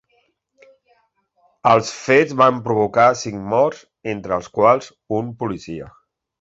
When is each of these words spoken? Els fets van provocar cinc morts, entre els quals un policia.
Els 1.73 1.91
fets 1.97 2.33
van 2.41 2.63
provocar 2.69 3.07
cinc 3.21 3.47
morts, 3.53 3.87
entre 4.17 4.37
els 4.41 4.53
quals 4.59 4.93
un 5.23 5.33
policia. 5.45 5.97